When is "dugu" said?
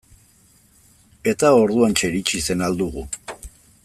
2.81-3.05